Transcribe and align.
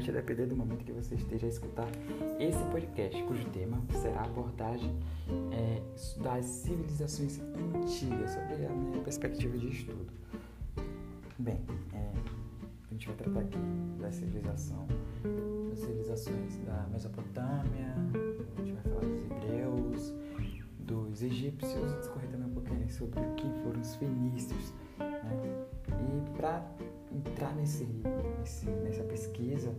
principalmente 0.00 0.10
a 0.10 0.12
depender 0.12 0.46
do 0.46 0.56
momento 0.56 0.84
que 0.84 0.92
você 0.92 1.14
esteja 1.14 1.46
a 1.46 1.48
escutar 1.48 1.88
esse 2.38 2.62
podcast, 2.70 3.22
cujo 3.24 3.44
tema 3.50 3.82
será 4.00 4.20
a 4.20 4.24
abordagem 4.24 4.94
é, 5.52 5.82
das 6.22 6.44
civilizações 6.44 7.40
antigas, 7.40 8.30
sobre 8.30 8.66
a 8.66 8.70
minha 8.70 9.02
perspectiva 9.02 9.56
de 9.58 9.68
estudo. 9.68 10.06
Bem, 11.38 11.60
é, 11.92 12.12
a 12.90 12.92
gente 12.92 13.08
vai 13.08 13.16
tratar 13.16 13.40
aqui 13.40 13.58
da 14.00 14.10
civilização, 14.10 14.86
das 15.68 15.78
civilizações 15.78 16.56
da 16.64 16.86
Mesopotâmia, 16.90 17.94
a 18.56 18.62
gente 18.62 18.72
vai 18.72 18.82
falar 18.82 19.00
dos 19.00 19.24
hebreus, 19.24 20.14
dos 20.78 21.22
egípcios, 21.22 21.98
discorrer 21.98 22.30
também 22.30 22.48
um 22.48 22.54
pouquinho 22.54 22.90
sobre 22.90 23.20
quem 23.36 23.52
foram 23.62 23.80
os 23.80 23.94
fenícios. 23.96 24.72
Né? 24.98 25.66
E 25.90 26.30
para 26.36 26.64
entrar 27.12 27.54
nesse, 27.54 27.84
nesse, 28.50 28.66
nessa 28.66 29.04
pesquisa, 29.04 29.72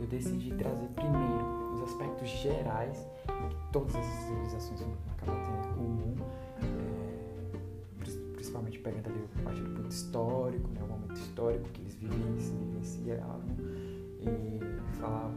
eu 0.00 0.06
decidi 0.06 0.54
trazer 0.54 0.88
primeiro 0.88 1.74
os 1.74 1.82
aspectos 1.82 2.28
gerais 2.28 3.06
que 3.26 3.56
todas 3.72 3.94
as 3.94 4.04
civilizações 4.04 4.80
acabam 5.12 5.36
tendo 5.44 5.58
em 5.58 5.74
comum, 5.74 6.14
é, 6.62 8.32
principalmente 8.32 8.78
pegando 8.78 9.08
ali 9.10 9.28
a 9.38 9.42
parte 9.42 9.60
do 9.60 9.70
ponto 9.70 9.90
histórico, 9.90 10.68
né, 10.70 10.80
o 10.82 10.86
momento 10.86 11.16
histórico 11.16 11.68
que 11.70 11.82
eles 11.82 11.94
vivenciaram, 11.96 13.42
e 14.20 14.98
falar, 14.98 15.30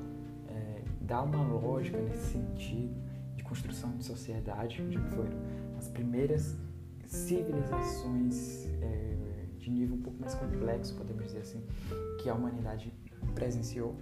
é, 0.50 0.82
dar 1.02 1.24
uma 1.24 1.44
lógica 1.44 1.98
nesse 1.98 2.34
sentido 2.34 2.96
de 3.36 3.44
construção 3.44 3.92
de 3.98 4.06
sociedade, 4.06 4.82
onde 4.82 4.98
foram 4.98 5.38
as 5.78 5.90
primeiras 5.90 6.56
civilizações 7.06 8.68
é, 8.82 9.17
de 9.68 9.72
nível 9.72 9.98
um 9.98 10.02
pouco 10.02 10.20
mais 10.20 10.34
complexo, 10.34 10.96
podemos 10.96 11.26
dizer 11.26 11.40
assim, 11.40 11.62
que 12.20 12.30
a 12.30 12.34
humanidade 12.34 12.94
presenciou, 13.36 13.96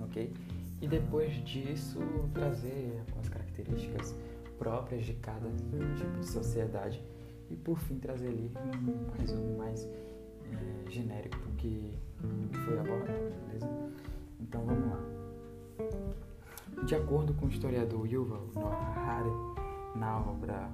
ok? 0.00 0.32
E 0.80 0.88
depois 0.88 1.32
disso 1.44 2.00
trazer 2.32 2.98
algumas 3.06 3.28
características 3.28 4.14
próprias 4.58 5.04
de 5.04 5.12
cada 5.14 5.50
tipo 5.96 6.18
de 6.18 6.26
sociedade 6.26 7.02
e 7.50 7.56
por 7.56 7.78
fim 7.78 7.98
trazer 7.98 8.28
ali 8.28 8.50
um 8.62 9.18
resumo 9.18 9.58
mais 9.58 9.84
é, 9.84 10.90
genérico 10.90 11.36
do 11.38 11.52
que 11.56 11.98
foi 12.64 12.78
abordado, 12.78 13.34
beleza? 13.46 13.68
Então 14.40 14.64
vamos 14.64 14.90
lá. 14.90 16.84
De 16.84 16.94
acordo 16.94 17.34
com 17.34 17.46
o 17.46 17.48
historiador 17.48 18.06
Yuval 18.06 18.46
Noah 18.54 18.74
Harari, 18.74 19.30
na 19.96 20.18
obra 20.18 20.70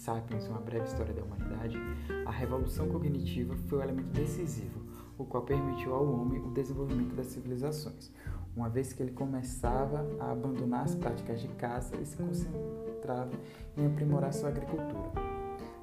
Sapiens, 0.00 0.48
uma 0.48 0.58
breve 0.58 0.86
história 0.86 1.12
da 1.12 1.22
humanidade, 1.22 1.76
a 2.24 2.30
revolução 2.30 2.88
cognitiva 2.88 3.54
foi 3.68 3.78
o 3.78 3.82
elemento 3.82 4.08
decisivo, 4.08 4.80
o 5.18 5.26
qual 5.26 5.42
permitiu 5.42 5.94
ao 5.94 6.10
homem 6.10 6.40
o 6.40 6.50
desenvolvimento 6.50 7.14
das 7.14 7.26
civilizações, 7.26 8.10
uma 8.56 8.70
vez 8.70 8.94
que 8.94 9.02
ele 9.02 9.12
começava 9.12 10.08
a 10.18 10.32
abandonar 10.32 10.84
as 10.84 10.94
práticas 10.94 11.42
de 11.42 11.48
caça 11.48 11.96
e 11.96 12.06
se 12.06 12.16
concentrava 12.16 13.32
em 13.76 13.86
aprimorar 13.86 14.32
sua 14.32 14.48
agricultura. 14.48 15.12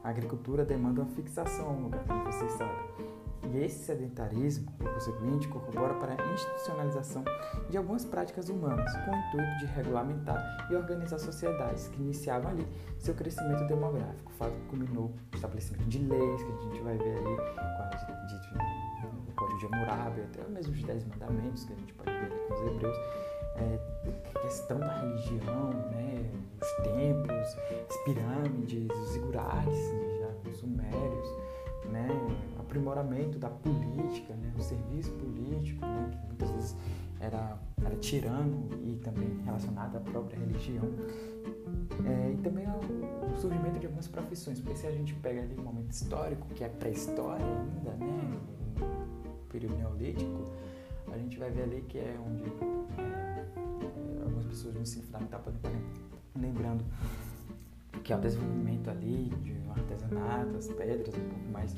A 0.04 0.10
agricultura 0.10 0.66
demanda 0.66 1.02
uma 1.02 1.12
fixação 1.12 1.68
a 1.68 1.72
um 1.74 1.84
lugar, 1.84 2.04
como 2.08 2.24
vocês 2.26 2.52
sabem, 2.54 2.86
e 3.54 3.64
esse 3.64 3.86
sedentarismo, 3.86 4.72
por 4.78 4.94
conseguinte, 4.94 5.48
corrobora 5.48 5.94
para 5.96 6.22
a 6.22 6.34
institucionalização 6.34 7.24
de 7.70 7.78
algumas 7.78 8.06
práticas 8.06 8.50
humanas, 8.50 8.92
com 9.06 9.12
o 9.12 9.16
intuito 9.16 9.58
de 9.60 9.66
regulamentar 9.68 10.68
e 10.70 10.76
organizar 10.76 11.18
sociedades 11.18 11.88
que 11.88 12.02
iniciavam 12.02 12.52
ali 12.52 12.68
seu 13.00 13.14
crescimento 13.14 13.66
demográfico, 13.68 14.32
fato 14.34 14.52
que 14.52 14.66
culminou 14.68 15.14
no 15.32 15.36
estabelecimento 15.36 15.86
de 15.86 16.00
leis, 16.00 16.44
que 16.44 16.52
a 16.52 16.62
gente 16.64 16.82
vai 16.82 16.98
ver 16.98 17.18
ali 17.18 17.36
com 17.36 17.78
o 19.32 19.34
Código 19.36 19.60
de 19.60 19.66
Hammurabi, 19.68 20.22
até 20.22 20.44
mesmo 20.50 20.74
os 20.74 20.84
Dez 20.84 21.06
Mandamentos, 21.06 21.64
que 21.66 21.74
a 21.74 21.76
gente 21.76 21.94
pode 21.94 22.12
ver 22.12 22.26
ali 22.26 22.40
com 22.48 22.54
os 22.54 22.62
hebreus, 22.62 22.98
é, 23.58 23.80
questão 24.42 24.80
da 24.80 25.00
religião, 25.00 25.70
né, 25.92 26.32
os 26.62 26.84
templos, 26.84 27.58
as 27.90 27.98
pirâmides, 28.04 28.90
os 28.90 29.16
igurates, 29.16 29.78
já 30.20 30.50
os 30.50 30.58
sumérios, 30.58 31.30
né, 31.86 32.08
aprimoramento 32.78 33.40
da 33.40 33.50
política, 33.50 34.34
né, 34.36 34.52
do 34.56 34.62
serviço 34.62 35.12
político, 35.14 35.82
né, 35.86 36.10
que 36.12 36.28
muitas 36.28 36.52
vezes 36.52 36.76
era, 37.20 37.58
era 37.84 37.96
tirano 37.96 38.70
e 38.84 38.98
também 38.98 39.40
relacionado 39.44 39.98
à 39.98 40.00
própria 40.00 40.40
religião. 40.40 40.86
É, 42.06 42.32
e 42.32 42.38
também 42.38 42.66
o 42.68 43.38
surgimento 43.38 43.80
de 43.80 43.88
algumas 43.88 44.08
profissões, 44.08 44.60
porque 44.60 44.78
se 44.78 44.88
a 44.88 44.92
gente 44.92 45.14
pega 45.16 45.42
ali 45.42 45.56
um 45.58 45.64
momento 45.64 45.92
histórico, 45.92 46.48
que 46.54 46.64
é 46.64 46.70
pré-história 46.70 47.46
ainda, 47.46 47.92
né, 47.94 48.40
período 49.50 49.76
neolítico, 49.76 50.46
a 51.12 51.18
gente 51.18 51.38
vai 51.38 51.50
ver 51.50 51.64
ali 51.64 51.82
que 51.88 51.98
é 51.98 52.16
onde 52.24 52.44
é, 53.00 53.46
algumas 54.24 54.46
pessoas 54.46 54.76
no 54.76 54.82
ensino 54.82 55.04
fundamental 55.06 55.42
podem 55.42 55.58
estar 55.58 55.72
lembrando 56.36 56.86
que 58.08 58.14
é 58.14 58.16
o 58.16 58.20
desenvolvimento 58.20 58.90
ali 58.90 59.30
de 59.42 59.52
um 59.52 59.72
artesanato, 59.72 60.56
as 60.58 60.68
pedras 60.70 61.14
um 61.14 61.28
pouco 61.28 61.52
mais 61.52 61.76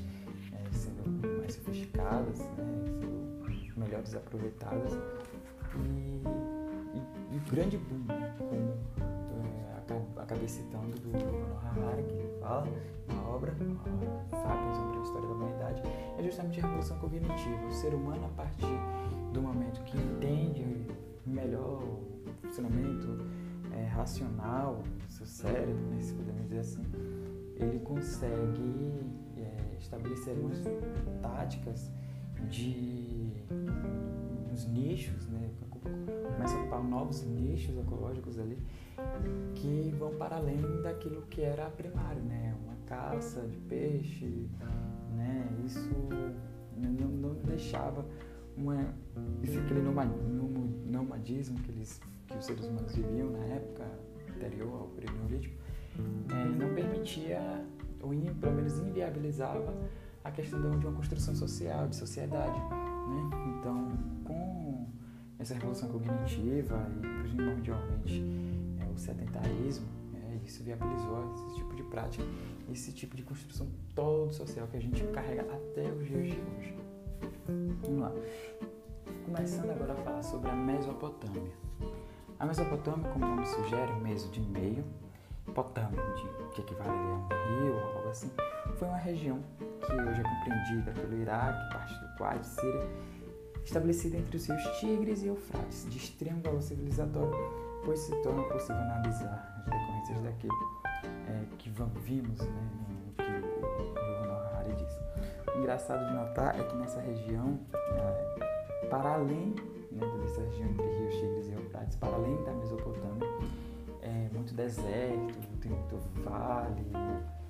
sendo 0.73 1.39
mais 1.39 1.53
sofisticadas, 1.53 2.39
né, 2.39 2.47
sendo 2.57 3.79
melhores 3.79 4.15
aproveitadas. 4.15 4.93
E, 5.75 6.23
e, 6.95 7.35
e 7.35 7.37
o 7.37 7.51
grande 7.51 7.77
boom, 7.77 8.05
como 8.37 10.05
é, 10.17 10.21
acabei 10.21 10.47
citando 10.47 10.97
do 10.99 11.11
Noah 11.11 12.01
que 12.03 12.39
fala 12.39 12.67
na 13.07 13.29
obra 13.29 13.51
Sapiens 13.51 14.75
sobre 14.75 14.97
a 14.97 15.01
história 15.03 15.27
da 15.27 15.33
humanidade, 15.33 15.81
é 16.17 16.23
justamente 16.23 16.59
a 16.59 16.63
revolução 16.63 16.97
cognitiva. 16.99 17.65
O 17.67 17.71
ser 17.71 17.93
humano, 17.93 18.25
a 18.25 18.29
partir 18.29 18.79
do 19.33 19.41
momento 19.41 19.83
que 19.83 19.97
entende 19.97 20.87
melhor 21.25 21.83
o 21.83 22.03
funcionamento 22.41 23.07
é, 23.71 23.85
racional 23.85 24.81
seu 25.07 25.25
cérebro, 25.25 25.75
né, 25.87 25.99
se 25.99 26.13
podemos 26.13 26.43
dizer 26.43 26.59
assim, 26.59 26.83
ele 27.55 27.79
consegue 27.79 29.03
estabelecer 29.79 30.35
umas 30.37 30.59
táticas 31.21 31.91
de 32.49 33.31
uns 34.51 34.65
nichos, 34.67 35.27
né? 35.27 35.49
Começa 36.35 36.55
a 36.55 36.61
ocupar 36.61 36.83
novos 36.83 37.23
nichos 37.23 37.77
ecológicos 37.77 38.39
ali 38.39 38.57
que 39.55 39.93
vão 39.97 40.15
para 40.15 40.37
além 40.37 40.61
daquilo 40.81 41.21
que 41.23 41.41
era 41.41 41.69
primário, 41.69 42.21
né? 42.23 42.55
Uma 42.63 42.75
caça 42.85 43.41
de 43.41 43.57
peixe, 43.57 44.49
né? 45.15 45.47
Isso 45.65 45.89
não, 46.77 47.09
não 47.09 47.33
deixava 47.43 48.05
uma, 48.57 48.93
esse, 49.43 49.57
aquele 49.57 49.81
nomadismo 49.81 51.59
que, 51.59 51.71
eles, 51.71 52.01
que 52.27 52.37
os 52.37 52.45
seres 52.45 52.65
humanos 52.65 52.95
viviam 52.95 53.29
na 53.31 53.43
época 53.45 53.85
anterior 54.35 54.81
ao 54.81 54.87
período 54.87 55.17
neolítico, 55.19 55.55
é, 56.31 56.45
não 56.45 56.73
permitia 56.73 57.65
ou 58.01 58.11
pelo 58.35 58.55
menos 58.55 58.79
inviabilizava 58.79 59.73
a 60.23 60.31
questão 60.31 60.77
de 60.77 60.85
uma 60.85 60.95
construção 60.95 61.35
social, 61.35 61.87
de 61.87 61.95
sociedade. 61.95 62.59
Né? 62.59 63.29
Então, 63.59 63.91
com 64.23 64.87
essa 65.39 65.53
revolução 65.53 65.89
cognitiva 65.89 66.87
e 66.97 67.23
primordialmente 67.23 68.23
é, 68.79 68.93
o 68.93 68.97
sedentarismo, 68.97 69.87
é, 70.13 70.39
isso 70.45 70.63
viabilizou 70.63 71.31
esse 71.33 71.55
tipo 71.55 71.75
de 71.75 71.83
prática, 71.83 72.23
esse 72.71 72.91
tipo 72.91 73.15
de 73.15 73.23
construção 73.23 73.67
todo 73.95 74.33
social 74.33 74.67
que 74.67 74.77
a 74.77 74.81
gente 74.81 75.03
carrega 75.07 75.41
até 75.41 75.91
os 75.91 76.05
dias 76.05 76.27
de 76.27 76.39
hoje. 76.39 76.77
Vamos 77.81 78.01
lá. 78.01 78.11
Começando 79.25 79.71
agora 79.71 79.93
a 79.93 79.95
falar 79.95 80.23
sobre 80.23 80.49
a 80.49 80.55
Mesopotâmia. 80.55 81.51
A 82.39 82.45
Mesopotâmia, 82.45 83.09
como 83.11 83.25
o 83.25 83.29
nome 83.29 83.45
sugere, 83.45 83.93
meso 84.01 84.29
de 84.29 84.41
meio, 84.41 84.83
Potâmia, 85.49 86.01
que 86.53 86.61
equivale 86.61 86.89
a 86.89 86.93
um 86.93 87.27
rio 87.27 87.75
ou 87.75 87.97
algo 87.97 88.09
assim, 88.09 88.31
foi 88.75 88.87
uma 88.87 88.97
região 88.97 89.39
que 89.81 89.93
hoje 89.93 90.21
é 90.21 90.23
compreendida 90.23 90.91
pelo 90.91 91.17
Iraque, 91.17 91.73
parte 91.73 91.93
do 91.99 92.17
Kuwait, 92.17 92.45
Síria, 92.45 92.87
estabelecida 93.63 94.17
entre 94.17 94.37
os 94.37 94.47
rios 94.47 94.63
Tigres 94.79 95.23
e 95.23 95.27
Eufrates, 95.27 95.87
de 95.89 95.97
extremo 95.97 96.41
valor 96.41 96.61
civilizatório, 96.61 97.31
pois 97.85 97.99
se 97.99 98.15
torna 98.21 98.43
possível 98.43 98.81
analisar 98.81 99.55
as 99.57 99.65
decorrências 99.65 100.21
daquilo 100.21 100.79
é, 101.27 101.45
que 101.57 101.69
vimos, 101.69 102.39
né, 102.39 102.69
no 102.77 103.13
que 103.17 103.23
o 103.23 104.19
Ronald 104.19 104.75
diz. 104.75 104.99
O 105.53 105.59
engraçado 105.59 106.05
de 106.07 106.13
notar 106.13 106.59
é 106.59 106.63
que 106.63 106.75
nessa 106.75 106.99
região, 106.99 107.59
é, 107.73 108.87
para 108.89 109.13
além 109.13 109.55
né, 109.91 110.05
dessa 110.21 110.41
região 110.41 110.69
entre 110.69 110.85
rios 110.85 111.15
Tigres 111.15 111.47
e 111.47 111.51
Eufrates, 111.53 111.95
para 111.97 112.13
além 112.13 112.43
da 112.43 112.51
Mesopotâmia, 112.53 113.27
é 114.01 114.29
muito 114.33 114.53
deserto, 114.53 115.48
muito 115.69 115.97
vale, 116.23 116.85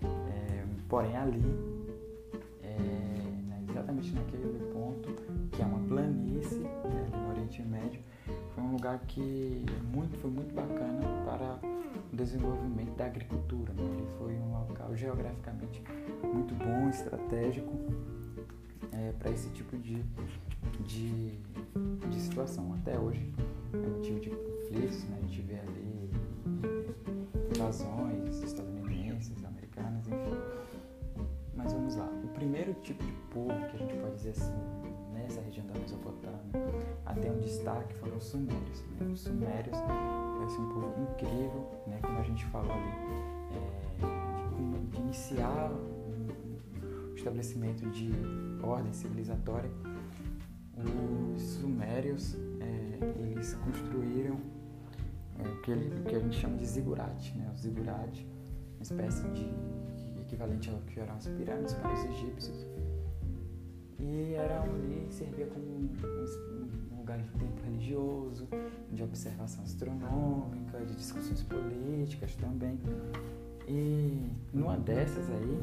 é, 0.03 0.65
porém 0.87 1.15
ali, 1.15 1.43
é, 2.61 3.69
exatamente 3.69 4.13
naquele 4.13 4.59
ponto, 4.73 5.09
que 5.51 5.61
é 5.61 5.65
uma 5.65 5.79
planície 5.87 6.59
né, 6.59 7.09
no 7.13 7.29
Oriente 7.29 7.61
Médio, 7.61 8.01
foi 8.53 8.63
um 8.63 8.71
lugar 8.73 8.99
que 9.07 9.65
é 9.67 9.95
muito, 9.95 10.17
foi 10.17 10.29
muito 10.29 10.53
bacana 10.53 11.01
para 11.25 11.59
o 12.11 12.15
desenvolvimento 12.15 12.95
da 12.95 13.05
agricultura. 13.05 13.73
Né? 13.73 13.83
Ele 13.83 14.07
foi 14.17 14.33
um 14.33 14.51
local 14.51 14.95
geograficamente 14.95 15.81
muito 16.23 16.53
bom, 16.55 16.89
estratégico 16.89 17.73
é, 18.91 19.11
para 19.13 19.31
esse 19.31 19.49
tipo 19.49 19.77
de, 19.77 20.03
de, 20.85 21.37
de 22.09 22.21
situação. 22.21 22.73
Até 22.75 22.99
hoje 22.99 23.33
é 23.73 23.77
motivo 23.77 24.19
de 24.19 24.29
conflitos, 24.29 25.03
né? 25.05 25.17
a 25.17 25.21
gente 25.25 25.41
vê 25.41 25.55
ali 25.55 25.88
invasões 27.59 28.41
estadunidenses, 28.41 29.43
americanas, 29.43 30.07
enfim. 30.07 30.37
Mas 31.53 31.73
vamos 31.73 31.95
lá. 31.97 32.09
O 32.23 32.27
primeiro 32.29 32.73
tipo 32.75 33.03
de 33.03 33.11
povo 33.33 33.49
que 33.49 33.75
a 33.75 33.79
gente 33.79 33.93
pode 33.95 34.15
dizer 34.15 34.29
assim, 34.29 34.53
nessa 35.13 35.41
região 35.41 35.65
da 35.67 35.77
Mesopotâmia, 35.77 36.39
até 37.05 37.29
um 37.29 37.39
destaque 37.41 37.93
foram 37.95 38.15
os 38.15 38.23
sumérios. 38.23 38.81
Né? 38.97 39.07
Os 39.11 39.19
sumérios 39.19 39.77
vai 39.77 40.49
ser 40.49 40.61
um 40.61 40.69
povo 40.69 41.01
incrível, 41.11 41.69
né? 41.85 41.99
como 42.01 42.17
a 42.17 42.23
gente 42.23 42.45
falou 42.45 42.71
ali, 42.71 42.91
é, 43.51 44.55
de, 44.55 44.87
de, 44.87 44.97
iniciar 44.97 45.69
o 47.11 47.15
estabelecimento 47.15 47.89
de 47.89 48.09
ordem 48.63 48.93
civilizatória. 48.93 49.69
Os 51.35 51.41
sumérios, 51.41 52.37
é, 52.61 53.31
eles 53.31 53.53
construíram 53.55 54.39
o, 55.43 55.61
que 55.61 55.71
ele, 55.71 55.99
o 55.99 56.03
que 56.03 56.15
a 56.15 56.19
gente 56.19 56.39
chama 56.39 56.57
de 56.57 56.65
zigurate, 56.65 57.37
né? 57.37 57.51
o 57.53 57.57
zigurate, 57.57 58.27
uma 58.75 58.83
espécie 58.83 59.27
de 59.29 59.49
equivalente 60.21 60.69
ao 60.69 60.77
que 60.81 60.99
eram 60.99 61.15
as 61.15 61.27
pirâmides 61.27 61.73
para 61.73 61.93
os 61.93 62.05
egípcios. 62.05 62.67
E 63.99 64.33
era 64.33 64.61
ali, 64.61 65.07
servia 65.11 65.47
como 65.47 65.65
um, 65.65 65.89
lugar 66.97 67.17
de 67.17 67.29
tempo 67.39 67.61
religioso, 67.63 68.47
de 68.91 69.03
observação 69.03 69.63
astronômica, 69.63 70.79
de 70.85 70.95
discussões 70.95 71.41
políticas 71.43 72.35
também. 72.35 72.79
E 73.67 74.25
numa 74.53 74.77
dessas 74.77 75.29
aí, 75.29 75.59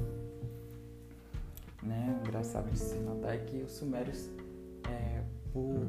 né, 1.82 2.20
engraçado 2.24 2.68
de 2.70 2.78
se 2.78 2.98
notar 2.98 3.34
é 3.34 3.38
que 3.38 3.62
os 3.62 3.72
sumérios, 3.72 4.28
é, 4.88 5.22
por 5.52 5.86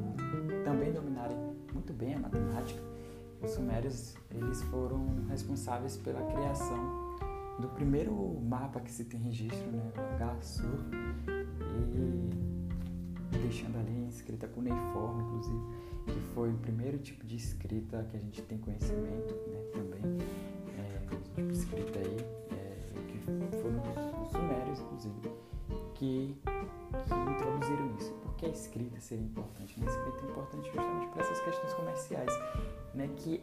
também 0.64 0.92
dominarem 0.92 1.36
muito 1.72 1.92
bem 1.92 2.14
a 2.14 2.18
matemática, 2.20 2.80
os 3.42 3.50
sumérios 3.52 4.14
eles 4.30 4.62
foram 4.64 5.24
responsáveis 5.28 5.96
pela 5.96 6.22
criação 6.22 7.16
do 7.58 7.68
primeiro 7.68 8.14
mapa 8.40 8.80
que 8.80 8.90
se 8.90 9.04
tem 9.04 9.20
registro, 9.20 9.70
né, 9.70 9.92
o 9.96 10.14
H-Sur, 10.14 10.78
e 13.32 13.38
deixando 13.38 13.78
ali 13.78 14.08
escrita 14.08 14.46
cuneiforme, 14.46 15.22
inclusive, 15.24 15.60
que 16.06 16.20
foi 16.34 16.50
o 16.50 16.58
primeiro 16.58 16.98
tipo 16.98 17.26
de 17.26 17.36
escrita 17.36 18.06
que 18.10 18.16
a 18.16 18.20
gente 18.20 18.42
tem 18.42 18.58
conhecimento, 18.58 19.34
né, 19.48 19.60
também, 19.72 20.18
é, 20.78 21.16
tipo 21.16 21.52
escrita 21.52 21.98
aí, 21.98 22.16
é, 22.52 22.92
que 23.08 23.18
foram 23.60 24.22
os 24.22 24.30
sumérios, 24.30 24.80
inclusive, 24.80 25.32
que 25.94 26.36
escrita 28.58 29.00
seria 29.00 29.24
importante? 29.24 29.80
A 29.80 29.86
escrita 29.86 30.26
é 30.26 30.30
importante 30.30 30.66
justamente 30.66 31.06
para 31.08 31.22
essas 31.22 31.40
questões 31.40 31.74
comerciais, 31.74 32.32
né, 32.94 33.08
que 33.16 33.42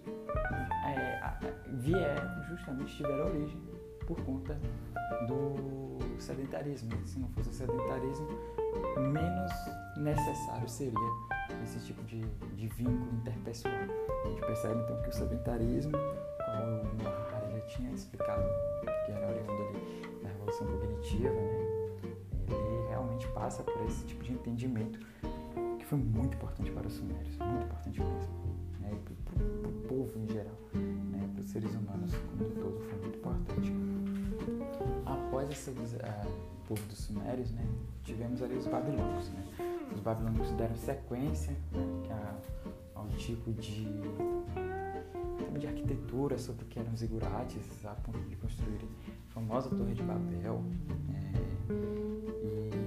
é, 0.86 1.38
vieram, 1.74 2.44
justamente 2.50 2.96
tiveram 2.96 3.28
origem 3.28 3.62
por 4.06 4.20
conta 4.24 4.60
do 5.28 5.98
sedentarismo. 6.20 6.92
Se 7.06 7.20
não 7.20 7.30
fosse 7.30 7.50
o 7.50 7.54
sedentarismo, 7.54 8.28
menos 8.98 9.52
necessário 9.98 10.68
seria 10.68 11.00
esse 11.64 11.80
tipo 11.80 12.04
de, 12.04 12.22
de 12.56 12.68
vínculo 12.68 13.14
interpessoal. 13.14 13.74
A 13.74 14.28
gente 14.30 14.42
percebe 14.42 14.82
então 14.82 15.02
que 15.02 15.10
o 15.10 15.14
sedentarismo, 15.14 15.94
como 16.46 16.82
o 16.82 17.04
Nohara 17.04 17.50
já 17.52 17.60
tinha 17.62 17.92
explicado, 17.92 18.44
que 19.06 19.12
era 19.12 19.28
oriundo 19.28 19.52
ali 19.52 20.22
da 20.22 20.30
revolução 20.30 20.68
cognitiva, 20.68 21.34
né? 21.34 21.65
Realmente 22.96 23.28
passa 23.30 23.62
por 23.62 23.86
esse 23.86 24.06
tipo 24.06 24.24
de 24.24 24.32
entendimento 24.32 25.00
que 25.78 25.86
foi 25.86 25.98
muito 25.98 26.36
importante 26.36 26.72
para 26.72 26.88
os 26.88 26.94
sumérios, 26.94 27.38
muito 27.38 27.66
importante 27.66 28.00
mesmo, 28.00 28.34
né? 28.80 28.98
para 29.26 29.70
o 29.70 29.74
povo 29.88 30.20
em 30.20 30.28
geral, 30.28 30.58
né? 30.74 31.30
para 31.34 31.42
os 31.42 31.50
seres 31.50 31.76
humanos 31.76 32.12
como 32.16 32.50
um 32.50 32.56
todo, 32.56 32.80
foi 32.90 33.00
muito 33.00 33.18
importante. 33.18 33.74
Após 35.06 35.50
esse 35.50 35.70
uh, 35.70 35.76
povo 36.68 36.82
dos 36.88 37.00
sumérios, 37.00 37.52
né? 37.52 37.68
tivemos 38.04 38.42
ali 38.42 38.56
os 38.56 38.66
babilônicos. 38.66 39.30
Né? 39.30 39.44
Os 39.94 40.00
babilônicos 40.00 40.52
deram 40.52 40.76
sequência 40.76 41.56
né? 41.74 42.38
ao 42.96 43.08
tipo 43.10 43.52
de 43.54 43.86
de 45.58 45.68
arquitetura 45.68 46.38
sobre 46.38 46.66
o 46.66 46.68
que 46.68 46.80
eram 46.80 46.92
os 46.92 47.00
zigurates, 47.00 47.86
a 47.86 47.92
ponto 47.92 48.20
de 48.20 48.36
construir 48.36 48.80
a 49.30 49.34
famosa 49.34 49.70
Torre 49.70 49.94
de 49.94 50.04
Babel. 50.04 50.62
É, 51.14 51.74
e 52.44 52.85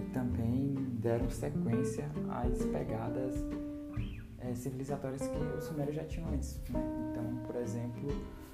deram 0.98 1.30
sequência 1.30 2.10
às 2.28 2.64
pegadas 2.66 3.34
é, 4.40 4.54
civilizatórias 4.54 5.26
que 5.26 5.36
os 5.56 5.64
sumérios 5.64 5.94
já 5.96 6.04
tinham 6.04 6.28
antes. 6.30 6.60
Né? 6.68 6.80
Então, 7.10 7.24
por 7.46 7.56
exemplo, 7.56 8.08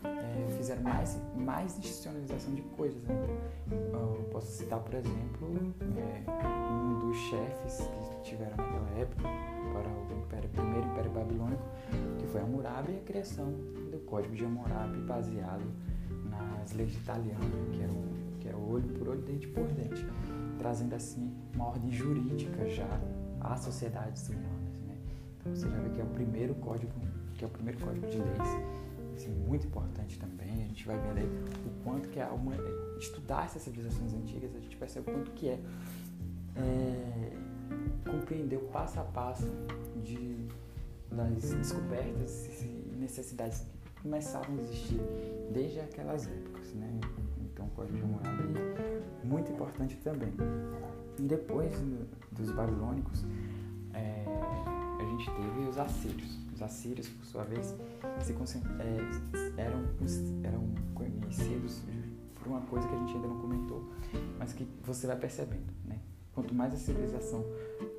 é, 0.05 0.51
fizeram 0.53 0.83
mais, 0.83 1.19
mais 1.37 1.79
institucionalização 1.79 2.55
de 2.55 2.63
coisas. 2.77 3.03
Né? 3.03 3.15
Eu 3.93 4.29
posso 4.31 4.51
citar, 4.53 4.81
por 4.81 4.95
exemplo, 4.95 5.75
é, 5.99 6.71
um 6.71 6.99
dos 7.01 7.17
chefes 7.17 7.89
que 8.11 8.31
tiveram 8.31 8.57
naquela 8.57 8.99
época 8.99 9.23
para 9.73 10.15
o 10.15 10.19
Império, 10.19 10.51
primeiro 10.51 10.87
Império 10.87 11.11
Babilônico, 11.11 11.63
que 12.19 12.27
foi 12.27 12.41
Hammurabi 12.43 12.93
e 12.93 12.97
a 12.99 13.03
criação 13.03 13.47
do 13.91 14.05
Código 14.07 14.35
de 14.35 14.45
Hammurabi 14.45 14.99
baseado 15.01 15.65
nas 16.31 16.73
leis 16.73 16.93
de 16.93 16.99
que 16.99 17.11
era, 17.11 17.93
que 18.41 18.49
era 18.49 18.57
olho 18.57 18.89
por 18.99 19.09
olho, 19.09 19.23
dente 19.23 19.47
por 19.49 19.67
dente 19.69 20.07
trazendo 20.59 20.95
assim 20.95 21.33
uma 21.55 21.67
ordem 21.67 21.91
jurídica 21.91 22.69
já 22.69 22.89
às 23.41 23.61
sociedades 23.61 24.29
humanas. 24.29 24.81
Né? 24.87 24.97
Então 25.39 25.55
você 25.55 25.69
já 25.69 25.79
vê 25.79 25.91
que 25.91 26.01
é 26.01 26.05
o 26.05 26.09
primeiro 26.09 26.55
código, 26.57 26.93
que 27.35 27.45
é 27.45 27.47
o 27.47 27.51
primeiro 27.51 27.79
código 27.81 28.07
de 28.07 28.19
leis, 28.19 28.75
assim, 29.15 29.31
muito 29.47 29.67
importante 29.67 30.19
também. 30.19 30.65
A 30.65 30.67
gente 30.67 30.87
vai 30.87 30.99
vendo 30.99 31.19
aí 31.19 31.45
o 31.67 31.85
quanto 31.85 32.09
que 32.09 32.21
é 32.21 32.27
uma, 32.27 32.55
estudar 32.99 33.45
essas 33.45 33.63
civilizações 33.63 34.13
antigas, 34.15 34.55
a 34.55 34.61
gente 34.61 34.77
percebe 34.77 35.11
o 35.11 35.15
quanto 35.15 35.31
que 35.33 35.49
é, 35.49 35.61
é 36.57 37.33
compreender 38.11 38.57
o 38.57 38.67
passo 38.69 39.01
a 39.01 39.05
passo 39.05 39.51
de, 40.03 40.49
das 41.11 41.51
descobertas 41.51 42.63
e 42.63 42.97
necessidades 42.99 43.61
que 43.61 44.03
começavam 44.03 44.57
a 44.57 44.61
existir 44.61 45.01
desde 45.53 45.81
aquelas 45.81 46.27
épocas, 46.27 46.73
né? 46.75 47.01
Então, 47.41 47.67
o 47.67 47.71
Código 47.71 47.97
de 47.97 48.03
Hammurabi 48.03 48.64
importante 49.65 49.97
também. 49.97 50.33
E 51.19 51.23
depois 51.23 51.73
dos 52.33 52.51
babilônicos, 52.51 53.25
é, 53.95 54.25
a 55.01 55.05
gente 55.05 55.31
teve 55.31 55.69
os 55.69 55.79
assírios. 55.79 56.39
Os 56.55 56.63
assírios, 56.63 57.09
por 57.09 57.25
sua 57.25 57.45
vez, 57.45 57.75
se 58.21 58.33
é, 58.33 59.63
eram, 59.63 59.85
eram 60.45 60.69
conhecidos 60.95 61.83
por 62.35 62.49
uma 62.49 62.61
coisa 62.63 62.87
que 62.87 62.95
a 62.95 62.99
gente 62.99 63.15
ainda 63.15 63.27
não 63.27 63.41
comentou, 63.41 63.91
mas 64.39 64.53
que 64.53 64.69
você 64.85 65.07
vai 65.07 65.17
percebendo, 65.17 65.73
né? 65.85 65.99
Quanto 66.33 66.55
mais 66.55 66.75
a 66.75 66.77
civilização 66.77 67.45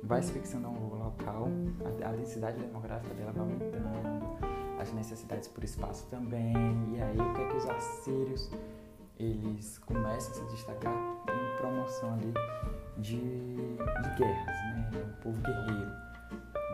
vai 0.02 0.22
se 0.22 0.32
fixando 0.32 0.66
a 0.66 0.70
um 0.70 0.94
local, 0.94 1.48
a, 1.84 2.08
a 2.08 2.12
densidade 2.12 2.58
demográfica 2.58 3.14
dela 3.14 3.32
vai 3.32 3.42
aumentando, 3.42 4.46
as 4.78 4.92
necessidades 4.92 5.48
por 5.48 5.64
espaço 5.64 6.06
também, 6.10 6.54
e 6.94 7.00
aí 7.00 7.18
o 7.18 7.34
que 7.34 7.42
é 7.42 7.48
que 7.48 7.56
os 7.56 7.66
assírios 7.66 8.50
eles 9.18 9.78
começam 9.78 10.32
a 10.32 10.34
se 10.34 10.54
destacar 10.54 11.15
promoção 11.66 12.14
ali 12.14 12.32
de, 12.98 13.18
de 13.18 14.08
guerras, 14.16 14.46
né? 14.46 14.90
Ele 14.92 15.00
é 15.00 15.04
um 15.04 15.12
povo 15.22 15.42
guerreiro, 15.42 15.90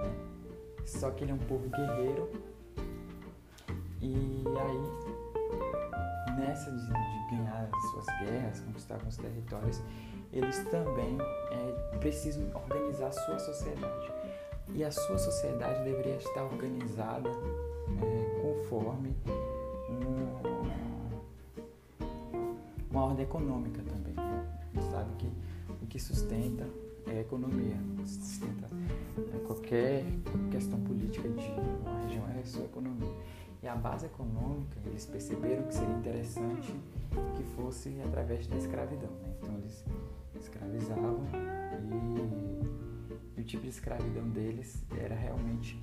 né? 0.03 0.15
Só 0.85 1.11
que 1.11 1.25
ele 1.25 1.33
é 1.33 1.35
um 1.35 1.39
povo 1.39 1.69
guerreiro 1.71 2.31
e 4.01 4.45
aí 4.47 6.37
nessa 6.39 6.71
de, 6.71 6.87
de 6.87 7.37
ganhar 7.37 7.69
as 7.73 7.91
suas 7.91 8.07
guerras, 8.21 8.61
conquistar 8.61 8.95
alguns 8.97 9.17
territórios, 9.17 9.83
eles 10.33 10.59
também 10.71 11.17
é, 11.51 11.97
precisam 11.99 12.45
organizar 12.55 13.13
sua 13.13 13.39
sociedade. 13.39 14.13
E 14.75 14.85
a 14.85 14.91
sua 14.91 15.19
sociedade 15.19 15.85
deveria 15.85 16.17
estar 16.17 16.45
organizada 16.45 17.29
é, 17.29 18.41
conforme 18.41 19.15
um, 19.91 20.33
uma 22.91 23.05
ordem 23.05 23.25
econômica 23.25 23.83
que 25.93 26.01
sustenta 26.01 26.67
é 27.07 27.19
a 27.19 27.21
economia, 27.21 27.77
sustenta 28.03 28.67
né, 28.75 28.89
qualquer 29.47 30.03
questão 30.51 30.81
política 30.81 31.29
de 31.29 31.51
uma 31.83 32.01
região 32.01 32.27
é 32.35 32.41
a 32.41 32.45
sua 32.47 32.65
economia. 32.65 33.15
E 33.63 33.69
a 33.69 33.77
base 33.77 34.07
econômica, 34.07 34.81
eles 34.87 35.05
perceberam 35.05 35.65
que 35.65 35.75
seria 35.75 35.95
interessante 35.95 36.75
que 37.37 37.43
fosse 37.55 37.95
através 38.07 38.47
da 38.47 38.57
escravidão. 38.57 39.11
Né? 39.11 39.35
Então 39.39 39.55
eles 39.59 39.85
escravizavam 40.41 41.27
e, 43.37 43.39
e 43.39 43.43
o 43.43 43.45
tipo 43.45 43.65
de 43.65 43.69
escravidão 43.69 44.27
deles 44.31 44.83
era 44.99 45.15
realmente 45.15 45.79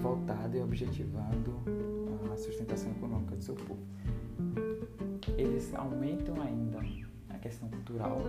voltado 0.00 0.56
e 0.56 0.62
objetivando 0.62 1.54
a 2.32 2.36
sustentação 2.38 2.90
econômica 2.92 3.36
do 3.36 3.42
seu 3.42 3.54
povo 3.56 3.82
eles 5.36 5.74
aumentam 5.74 6.40
ainda 6.40 6.80
a 7.28 7.38
questão 7.38 7.68
cultural, 7.68 8.22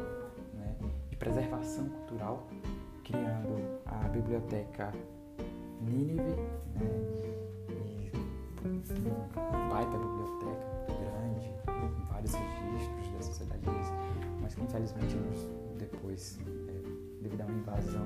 preservação 1.23 1.87
cultural, 1.87 2.45
criando 3.05 3.79
a 3.85 4.09
biblioteca 4.09 4.91
Nínive, 5.79 6.19
né? 6.19 6.83
E 7.69 8.11
baita 9.69 9.97
biblioteca 9.97 10.67
muito 10.75 10.93
grande, 10.99 11.49
com 11.65 12.05
vários 12.11 12.33
registros 12.33 13.13
da 13.13 13.21
sociedade 13.21 13.61
deles, 13.61 13.87
mas 14.41 14.53
que 14.53 14.63
infelizmente 14.63 15.15
depois, 15.77 16.39
é, 16.67 17.21
devido 17.21 17.41
a 17.41 17.45
uma 17.45 17.57
invasão, 17.57 18.05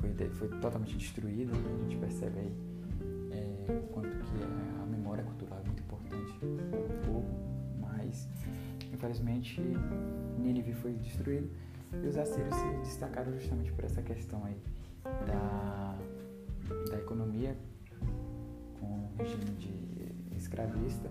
foi, 0.00 0.28
foi 0.30 0.48
totalmente 0.60 0.96
destruída. 0.96 1.52
Né? 1.52 1.74
A 1.74 1.82
gente 1.82 1.96
percebe 1.96 2.40
aí 2.40 2.56
é, 3.30 3.82
quanto 3.92 4.08
que 4.08 4.42
a 4.82 4.86
memória 4.86 5.22
cultural 5.22 5.60
é 5.60 5.66
muito 5.66 5.80
importante 5.80 6.38
para 6.40 6.80
o 6.80 7.12
povo, 7.12 7.34
mas 7.80 8.28
infelizmente 8.92 9.60
Nínive 10.38 10.72
foi 10.72 10.92
destruído 10.94 11.48
e 12.02 12.08
os 12.08 12.16
assírios 12.16 12.54
se 12.54 12.68
destacaram 12.82 13.32
justamente 13.32 13.72
por 13.72 13.84
essa 13.84 14.02
questão 14.02 14.44
aí 14.44 14.56
da, 15.26 15.98
da 16.90 16.98
economia 16.98 17.56
com 18.80 18.86
o 18.86 19.10
regime 19.18 19.44
de 19.58 20.36
escravista 20.36 21.10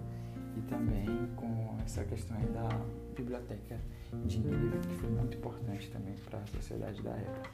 e 0.58 0.62
também 0.62 1.08
com 1.36 1.78
essa 1.86 2.04
questão 2.04 2.38
aí 2.38 2.46
da 2.48 2.70
biblioteca 3.16 3.78
de 4.26 4.40
Nínive, 4.40 4.80
que 4.80 4.96
foi 4.96 5.10
muito 5.10 5.38
importante 5.38 5.90
também 5.92 6.16
para 6.26 6.40
a 6.40 6.48
sociedade 6.48 7.02
da 7.02 7.12
época. 7.12 7.50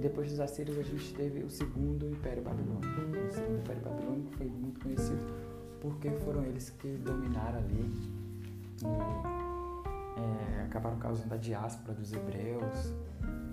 Depois 0.00 0.30
dos 0.30 0.40
assírios, 0.40 0.78
a 0.78 0.82
gente 0.82 1.14
teve 1.14 1.42
o 1.42 1.50
segundo 1.50 2.06
Império 2.08 2.42
Babilônico. 2.42 2.86
O 2.86 3.32
segundo 3.32 3.58
Império 3.60 3.82
Babilônico 3.82 4.30
foi 4.36 4.46
muito 4.46 4.80
conhecido 4.80 5.22
porque 5.80 6.10
foram 6.10 6.44
eles 6.44 6.70
que 6.70 6.96
dominaram 6.98 7.58
ali 7.58 7.90
é, 10.16 10.64
acabaram 10.64 10.98
causando 10.98 11.34
a 11.34 11.36
diáspora 11.36 11.94
dos 11.94 12.12
hebreus. 12.12 12.92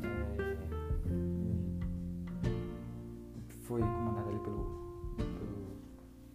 É, 0.03 0.59
foi 3.63 3.81
comandado 3.81 4.29
ali 4.29 4.39
pelo, 4.39 5.15
pelo 5.17 5.77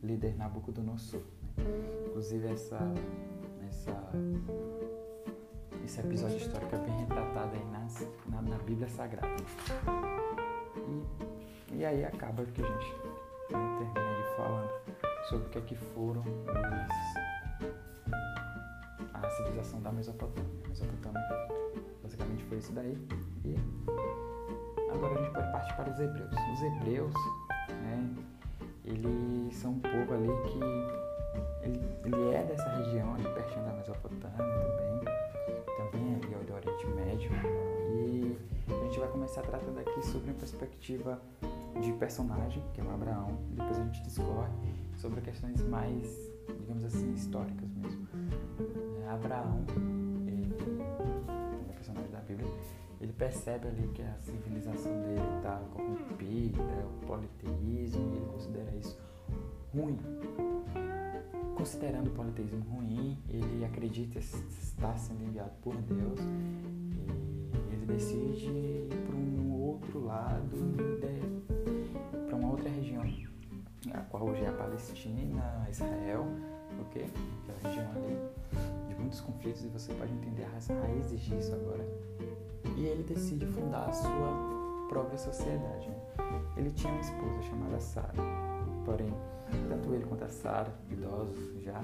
líder 0.02 0.37
Nabucodonosor. 0.37 1.21
Né? 1.57 1.64
Inclusive 2.09 2.47
essa, 2.47 2.78
essa, 3.69 4.12
esse 5.85 6.00
episódio 6.00 6.37
histórico 6.37 6.75
é 6.75 6.78
bem 6.78 6.97
retratado 7.00 7.54
aí 7.54 7.64
nas, 7.73 8.07
na, 8.26 8.40
na 8.43 8.59
Bíblia 8.59 8.88
Sagrada. 8.88 9.43
E, 11.71 11.76
e 11.76 11.85
aí 11.85 12.04
acaba 12.04 12.45
que 12.45 12.62
a 12.62 12.66
gente 12.66 12.93
né, 13.50 13.78
termina 13.78 14.14
de 14.16 14.37
falando 14.37 14.71
sobre 15.28 15.47
o 15.47 15.50
que 15.50 15.59
é 15.59 15.61
que 15.62 15.75
foram 15.75 16.21
os, 16.23 17.24
a 19.25 19.31
civilização 19.31 19.81
da 19.81 19.90
Mesopotâmia. 19.90 20.50
A 20.64 20.69
Mesopotâmia 20.69 21.49
basicamente 22.02 22.45
foi 22.45 22.59
isso 22.59 22.73
daí. 22.73 22.97
E 23.45 23.57
agora 24.93 25.14
a 25.14 25.23
gente 25.23 25.33
pode 25.33 25.52
partir 25.52 25.75
para 25.75 25.90
os 25.90 25.99
hebreus. 25.99 26.31
Os 26.52 26.62
hebreus, 26.62 27.14
né, 27.71 28.14
eles 28.85 29.57
são 29.57 29.73
um 29.73 29.81
povo 29.81 30.14
ali 30.14 30.28
que 30.50 30.59
ele, 31.64 31.81
ele 32.04 32.35
é 32.35 32.45
dessa 32.45 32.69
região 32.76 33.14
ali 33.14 33.25
pertinho 33.25 33.64
da 33.64 33.73
Mesopotâmia 33.73 34.37
também, 34.37 35.00
também 35.78 36.14
ali 36.14 36.45
do 36.45 36.54
Oriente 36.54 36.87
Médio. 36.88 37.31
E 37.97 38.38
a 38.69 38.85
gente 38.85 38.99
vai 38.99 39.09
começar 39.09 39.43
tratando 39.43 39.78
aqui 39.78 40.07
sobre 40.07 40.31
uma 40.31 40.38
perspectiva 40.38 41.21
de 41.81 41.93
personagem, 41.95 42.62
que 42.73 42.81
é 42.81 42.85
o 42.85 42.90
Abraão, 42.90 43.38
depois 43.50 43.78
a 43.78 43.83
gente 43.85 44.02
discorre 44.02 44.52
sobre 44.97 45.21
questões 45.21 45.61
mais, 45.69 46.31
digamos 46.61 46.85
assim, 46.85 47.12
históricas 47.14 47.74
Abraão, 49.14 49.64
ele, 50.26 50.54
é 51.71 51.73
personagem 51.73 52.11
da 52.11 52.21
Bíblia, 52.21 52.49
ele 53.00 53.12
percebe 53.12 53.68
ali 53.68 53.88
que 53.88 54.02
a 54.02 54.14
civilização 54.21 54.92
dele 55.02 55.37
está 55.37 55.61
corrompida, 55.73 56.62
o 56.87 57.06
politeísmo, 57.06 58.12
e 58.12 58.16
ele 58.16 58.26
considera 58.33 58.71
isso 58.76 58.99
ruim. 59.75 59.99
Considerando 61.56 62.09
o 62.09 62.11
politeísmo 62.11 62.64
ruim, 62.64 63.18
ele 63.28 63.64
acredita 63.64 64.18
estar 64.18 64.99
sendo 64.99 65.25
enviado 65.25 65.52
por 65.62 65.76
Deus 65.76 66.21
e 66.21 67.75
ele 67.75 67.87
decide 67.87 68.47
ir 68.47 68.88
para 69.06 69.16
um 69.16 69.62
outro 69.62 70.04
lado, 70.04 70.56
para 72.26 72.37
uma 72.37 72.50
outra 72.50 72.68
região, 72.68 73.02
a 73.92 73.99
qual 74.00 74.25
hoje 74.28 74.42
é 74.42 74.49
a 74.49 74.52
Palestina, 74.52 75.66
Israel, 75.71 76.26
ok? 76.80 77.06
Aquela 77.42 77.59
região 77.62 77.90
ali 77.92 78.83
muitos 79.04 79.20
conflitos 79.20 79.64
e 79.64 79.68
você 79.68 79.92
pode 79.94 80.12
entender 80.12 80.46
as 80.56 80.66
raízes 80.68 81.20
disso 81.20 81.54
agora 81.54 81.87
e 82.76 82.87
ele 82.87 83.02
decide 83.02 83.46
fundar 83.46 83.88
a 83.88 83.92
sua 83.92 84.87
própria 84.88 85.18
sociedade. 85.18 85.88
Né? 85.88 86.42
Ele 86.56 86.70
tinha 86.70 86.92
uma 86.92 87.00
esposa 87.00 87.42
chamada 87.42 87.80
Sara, 87.80 88.14
porém, 88.84 89.12
tanto 89.68 89.94
ele 89.94 90.04
quanto 90.04 90.25
a 90.25 90.28
Sara, 90.28 90.73
idosos 90.90 91.62
já, 91.62 91.80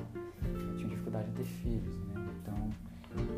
tinham 0.77 0.89
dificuldade 0.89 1.29
em 1.29 1.35
ter 1.35 1.45
filhos. 1.45 1.95
Né? 2.07 2.29
Então, 2.43 2.71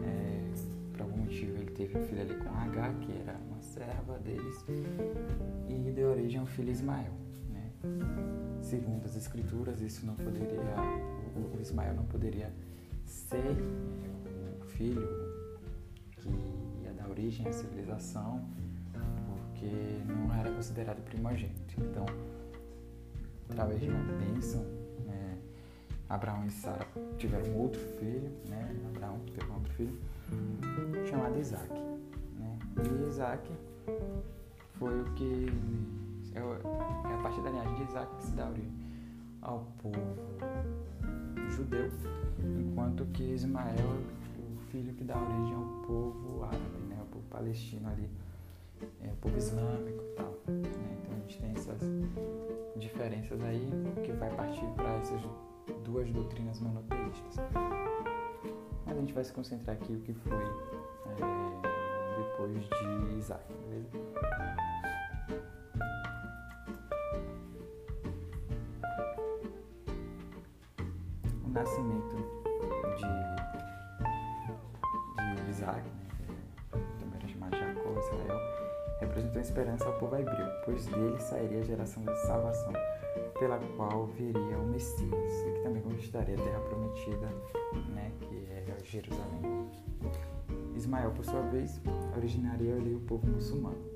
é, 0.05 0.53
por 0.93 1.03
algum 1.03 1.19
motivo, 1.19 1.57
ele 1.59 1.71
teve 1.73 1.99
um 1.99 2.07
filho 2.07 2.23
ali 2.23 2.35
com 2.37 2.49
H, 2.49 2.95
que 3.01 3.13
era 3.13 3.37
uma 3.51 3.61
serva 3.61 4.19
deles, 4.21 4.65
e 5.69 5.91
deu 5.91 6.11
origem 6.11 6.41
ao 6.41 6.47
filho 6.47 6.71
Ismael. 6.71 7.13
Né? 7.51 7.71
Segundo 8.63 9.05
as 9.05 9.17
escrituras, 9.17 9.81
isso 9.83 10.07
não 10.07 10.15
poderia, 10.15 10.77
o 11.37 11.61
Ismael 11.61 11.95
não 11.95 12.05
poderia 12.05 12.51
ser 13.13 13.37
é, 13.37 14.63
o 14.63 14.65
filho 14.65 15.23
origem 17.13 17.47
à 17.47 17.53
civilização, 17.53 18.45
porque 19.29 19.71
não 20.07 20.35
era 20.35 20.51
considerado 20.51 21.03
primogênito. 21.05 21.75
Então, 21.79 22.07
através 23.49 23.81
de 23.81 23.89
uma 23.89 24.03
bênção, 24.19 24.63
né, 25.05 25.39
Abraão 26.09 26.47
e 26.47 26.51
Sara 26.51 26.87
tiveram 27.19 27.55
outro 27.55 27.81
filho, 27.99 28.31
né, 28.49 28.75
Abraão 28.89 29.21
teve 29.33 29.51
um 29.51 29.55
outro 29.55 29.73
filho, 29.75 30.01
chamado 31.09 31.39
Isaac. 31.39 31.73
Né, 32.39 32.59
e 32.83 33.09
Isaac 33.09 33.51
foi 34.79 35.01
o 35.01 35.05
que 35.15 35.47
é, 36.35 36.41
é 36.41 37.15
a 37.15 37.23
partir 37.23 37.43
da 37.43 37.51
linhagem 37.51 37.75
de 37.77 37.83
Isaac 37.85 38.17
que 38.17 38.23
se 38.25 38.33
dá 38.33 38.49
origem 38.49 38.73
ao 39.43 39.61
povo 39.79 39.99
judeu, 41.51 41.91
enquanto 42.59 43.05
que 43.07 43.23
Ismael 43.23 43.77
é 43.77 44.53
o 44.55 44.57
filho 44.71 44.95
que 44.95 45.05
dá 45.05 45.17
origem 45.17 45.55
ao 45.55 45.65
povo 45.87 46.45
árabe 46.45 46.83
palestino 47.33 47.89
ali, 47.89 48.09
é, 49.03 49.09
o 49.09 49.17
povo 49.17 49.37
islâmico 49.37 50.03
e 50.03 50.15
tal. 50.15 50.39
Né? 50.47 50.99
Então 51.01 51.15
a 51.15 51.19
gente 51.21 51.39
tem 51.41 51.51
essas 51.53 51.81
diferenças 52.77 53.43
aí 53.43 53.69
que 54.05 54.13
vai 54.13 54.31
partir 54.37 54.67
para 54.77 54.95
essas 54.97 55.21
duas 55.85 56.11
doutrinas 56.11 56.61
monoteístas. 56.61 57.37
Mas 58.87 58.97
a 58.97 59.01
gente 59.01 59.13
vai 59.13 59.25
se 59.25 59.33
concentrar 59.33 59.77
aqui 59.77 59.93
o 59.93 60.01
que 60.01 60.13
foi 60.13 60.33
é, 60.37 62.19
depois 62.19 62.63
de 62.63 63.19
Isaac, 63.19 63.45
beleza? 63.53 63.91
Nascimento 71.53 72.17
de, 72.97 73.07
de 75.43 75.51
Isaac, 75.51 75.83
né? 75.89 76.03
Israel 78.03 78.41
representou 79.01 79.41
esperança 79.41 79.85
ao 79.87 79.93
povo 79.95 80.17
hebreu, 80.17 80.47
pois 80.65 80.87
dele 80.87 81.19
sairia 81.21 81.61
a 81.61 81.63
geração 81.63 82.03
de 82.05 82.17
salvação, 82.23 82.73
pela 83.39 83.59
qual 83.77 84.07
viria 84.07 84.59
o 84.59 84.67
Messias, 84.67 85.33
e 85.47 85.53
que 85.53 85.61
também 85.63 85.83
conquistaria 85.83 86.35
a 86.35 86.39
terra 86.39 86.61
prometida, 86.61 87.27
né, 87.95 88.13
que 88.21 88.47
é 88.51 88.65
Jerusalém. 88.85 89.71
Ismael, 90.77 91.11
por 91.11 91.25
sua 91.25 91.43
vez, 91.43 91.81
originaria 92.17 92.75
ali 92.75 92.95
o 92.95 93.01
povo 93.01 93.27
muçulmano. 93.27 93.92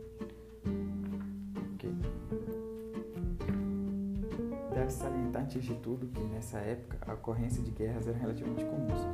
Antes 5.47 5.63
de 5.63 5.75
tudo 5.77 6.09
que 6.09 6.21
nessa 6.25 6.59
época 6.59 6.99
a 7.07 7.15
ocorrência 7.15 7.63
de 7.63 7.71
guerras 7.71 8.09
era 8.09 8.19
relativamente 8.19 8.65
comuns. 8.65 9.07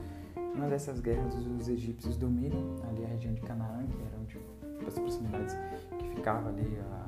Uma 0.55 0.67
dessas 0.67 0.99
guerras, 1.01 1.35
os 1.35 1.69
egípcios 1.69 2.17
dominam 2.17 2.75
ali 2.89 3.05
a 3.05 3.09
região 3.09 3.35
de 3.35 3.43
Canaã, 3.43 3.87
que 3.87 4.03
era 4.03 4.19
onde 4.19 4.39
as 4.87 4.95
proximidades 4.95 5.55
que 5.99 6.09
ficava 6.09 6.49
ali 6.49 6.79
a, 6.79 7.03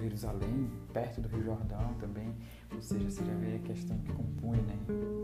Jerusalém, 0.00 0.68
perto 0.92 1.20
do 1.20 1.28
Rio 1.28 1.44
Jordão 1.44 1.94
também, 2.00 2.34
ou 2.74 2.82
seja, 2.82 3.08
você 3.08 3.24
já 3.24 3.32
vê 3.34 3.54
a 3.54 3.58
questão 3.60 3.96
que 3.98 4.12
compunha, 4.12 4.60
né, 4.62 4.76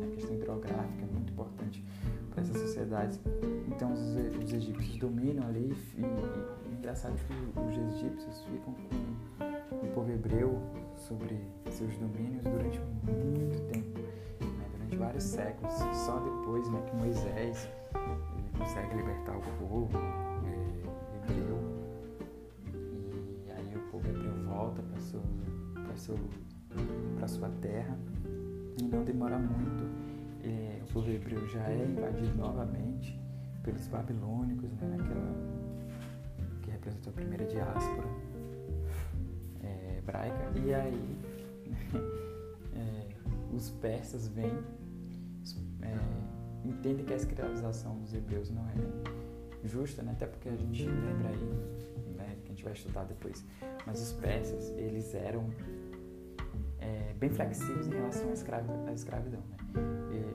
a 0.04 0.14
questão 0.14 0.37
hidrográfica 0.37 1.02
é 1.02 1.12
muito 1.12 1.33
importante 1.33 1.85
para 2.30 2.42
essas 2.42 2.57
sociedades. 2.57 3.21
Então 3.66 3.92
os, 3.92 4.45
os 4.45 4.52
egípcios 4.52 4.97
dominam 4.97 5.47
ali 5.49 5.76
e, 5.97 6.00
e, 6.00 6.71
e 6.71 6.78
engraçado 6.78 7.16
que 7.16 7.61
os 7.61 7.97
egípcios 7.97 8.42
ficam 8.45 8.75
com 9.69 9.87
o 9.87 9.90
povo 9.92 10.11
hebreu 10.11 10.59
sobre 10.97 11.37
seus 11.69 11.97
domínios 11.99 12.45
durante 12.45 12.61
durante 12.71 13.00
vários 15.20 15.24
séculos. 15.24 15.74
Só 16.04 16.18
depois 16.18 16.68
né, 16.70 16.82
que 16.88 16.96
Moisés 16.96 17.68
consegue 18.58 18.96
libertar 18.96 19.36
o 19.36 19.40
povo 19.58 19.88
é, 20.46 21.32
hebreu 21.32 21.80
para 27.16 27.28
sua 27.28 27.50
terra 27.60 27.98
e 28.80 28.84
não 28.84 29.04
demora 29.04 29.38
muito. 29.38 29.84
É, 30.42 30.80
o 30.82 30.92
povo 30.92 31.10
hebreu 31.10 31.46
já 31.48 31.62
é 31.68 31.84
invadido 31.84 32.34
novamente 32.38 33.20
pelos 33.62 33.86
babilônicos, 33.88 34.72
né, 34.72 34.96
naquela 34.96 35.34
que 36.62 36.70
representou 36.70 37.10
a 37.10 37.14
primeira 37.14 37.44
diáspora 37.44 38.08
é, 39.62 39.98
hebraica. 39.98 40.50
E 40.64 40.72
aí 40.72 41.18
é, 42.74 43.08
os 43.54 43.68
persas 43.68 44.28
vêm, 44.28 44.58
é, 45.82 46.68
entendem 46.68 47.04
que 47.04 47.12
a 47.12 47.16
escravização 47.16 47.99
dos 47.99 48.14
hebreus 48.14 48.50
não 48.50 48.62
é 48.68 49.66
justa, 49.66 50.02
né, 50.02 50.12
até 50.12 50.26
porque 50.26 50.49
a 50.49 50.56
gente 50.56 50.84
lembra 50.84 51.28
aí, 51.28 52.14
né, 52.16 52.37
que 52.44 52.52
a 52.52 52.54
gente 52.54 52.64
vai 52.64 52.72
estudar 52.72 53.04
depois, 53.04 53.44
mas 53.87 54.00
os 54.00 54.12
persas, 54.14 54.70
eles 54.70 55.14
eram 55.14 55.50
é, 56.78 57.14
bem 57.18 57.30
flexíveis 57.30 57.87
em 57.87 57.90
relação 57.90 58.30
à, 58.30 58.32
escravi 58.32 58.70
à 58.87 58.92
escravidão. 58.92 59.40
Né? 59.50 59.58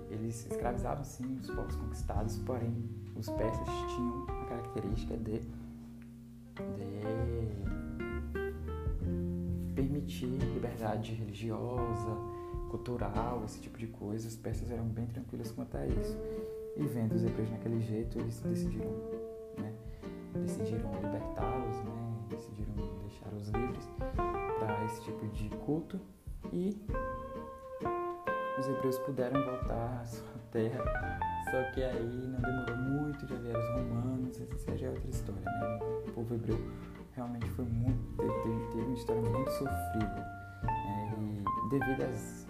Eles 0.10 0.46
escravizavam 0.50 1.04
sim 1.04 1.38
os 1.42 1.50
povos 1.50 1.76
conquistados, 1.76 2.38
porém 2.40 2.90
os 3.16 3.30
persas 3.30 3.68
tinham 3.96 4.26
a 4.30 4.46
característica 4.46 5.18
de, 5.18 5.40
de 5.40 5.56
permitir 9.76 10.28
liberdade 10.28 11.14
religiosa, 11.14 12.35
cultural, 12.76 13.44
esse 13.46 13.60
tipo 13.62 13.78
de 13.78 13.88
coisa. 13.88 14.28
Os 14.28 14.36
persas 14.36 14.70
eram 14.70 14.86
bem 14.86 15.06
tranquilos 15.08 15.52
quanto 15.52 15.78
a 15.78 15.86
isso. 15.86 16.18
E 16.76 16.84
vendo 16.84 17.14
os 17.14 17.24
hebreus 17.24 17.50
naquele 17.50 17.80
jeito, 17.80 18.20
eles 18.20 18.40
decidiram, 18.42 18.92
né, 19.58 19.74
decidiram 20.34 20.92
libertá-los, 21.02 21.78
né, 21.84 22.18
decidiram 22.30 22.74
deixá-los 23.02 23.48
livres 23.48 23.90
para 24.60 24.86
esse 24.86 25.02
tipo 25.04 25.26
de 25.28 25.50
culto 25.66 26.00
e 26.52 26.78
os 28.60 28.68
hebreus 28.68 28.98
puderam 29.00 29.42
voltar 29.42 30.02
à 30.02 30.06
sua 30.06 30.28
terra. 30.52 30.84
Só 31.46 31.72
que 31.72 31.82
aí 31.82 32.28
não 32.28 32.42
demorou 32.42 32.78
muito, 32.78 33.26
já 33.26 33.36
vieram 33.36 33.60
os 33.60 33.70
romanos, 33.70 34.42
essa 34.54 34.78
já 34.78 34.88
é 34.88 34.90
outra 34.90 35.10
história, 35.10 35.42
né? 35.42 35.80
O 36.08 36.12
povo 36.12 36.36
hebreu 36.36 36.60
realmente 37.14 37.48
foi 37.52 37.66
muito, 37.66 38.18
teve, 38.18 38.68
teve, 38.72 38.86
uma 38.86 38.94
história 38.96 39.22
muito 39.22 39.50
sofrida. 39.52 40.36
Né? 40.64 41.14
E 41.18 41.70
devido 41.70 42.02
às, 42.04 42.45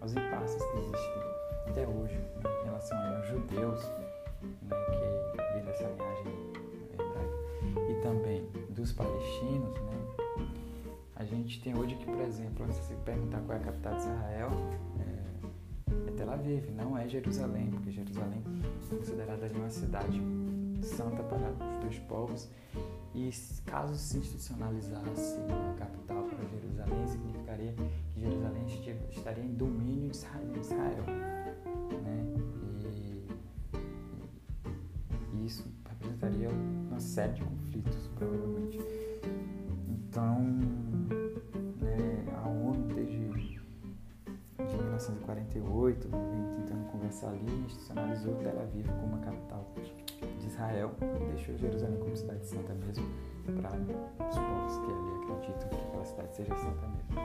aos 0.00 0.12
impasses 0.12 0.62
que 0.62 0.78
existem 0.78 1.26
até 1.68 1.86
hoje 1.86 2.18
em 2.62 2.64
relação 2.64 2.98
aos 2.98 3.28
judeus, 3.28 3.82
né? 3.82 4.76
que 5.34 5.54
vêm 5.54 5.64
dessa 5.64 5.84
linhagem 5.84 6.32
hebraica, 6.92 7.90
e 7.90 8.02
também 8.02 8.48
dos 8.70 8.92
palestinos, 8.92 9.74
né? 9.80 9.96
A 11.16 11.24
gente 11.24 11.62
tem 11.62 11.76
hoje 11.76 11.94
que, 11.96 12.04
por 12.04 12.20
exemplo, 12.20 12.70
se 12.72 12.82
você 12.82 12.94
perguntar 13.04 13.40
qual 13.40 13.56
é 13.56 13.60
a 13.60 13.64
capital 13.64 13.94
de 13.94 14.00
Israel, 14.00 14.50
é, 15.00 16.08
é 16.08 16.12
Tel 16.12 16.30
Aviv, 16.30 16.70
não 16.72 16.96
é 16.96 17.08
Jerusalém, 17.08 17.70
porque 17.70 17.90
Jerusalém 17.90 18.42
é 18.92 18.94
considerada 18.94 19.46
uma 19.54 19.70
cidade 19.70 20.20
santa 20.82 21.22
para 21.22 21.50
os 21.50 21.80
dois 21.80 21.98
povos. 22.00 22.48
E 23.14 23.30
caso 23.64 23.94
se 23.96 24.18
institucionalizasse 24.18 25.38
a 25.50 25.78
capital 25.78 26.05
estaria 29.26 29.44
em 29.44 29.54
domínio 29.54 30.12
de 30.12 30.60
Israel. 30.60 31.04
Né? 32.04 32.24
E, 35.34 35.44
isso 35.44 35.68
representaria 35.88 36.48
uma 36.48 37.00
série 37.00 37.32
de 37.32 37.42
conflitos, 37.42 38.08
provavelmente. 38.14 38.78
Então, 39.88 40.38
né, 41.80 42.24
a 42.36 42.48
ONU 42.48 42.94
desde 42.94 43.16
de 43.16 44.76
1948 44.76 46.08
vem 46.08 46.60
tentando 46.60 46.90
conversar 46.90 47.28
ali, 47.30 47.52
institucionalizou 47.66 48.34
Tel 48.36 48.60
Aviv 48.60 48.86
como 49.00 49.16
a 49.16 49.18
capital 49.18 49.66
de 50.38 50.46
Israel 50.46 50.94
e 51.02 51.24
deixou 51.34 51.56
Jerusalém 51.58 51.98
como 51.98 52.16
cidade 52.16 52.46
santa 52.46 52.74
mesmo 52.74 53.06
para 53.44 53.70
os 54.28 54.38
povos 54.38 54.78
que 54.78 54.92
ali 54.92 55.32
acreditam 55.32 55.68
que 55.68 55.76
aquela 55.76 56.04
cidade 56.04 56.36
seja 56.36 56.56
santa 56.56 56.86
mesmo. 56.88 57.16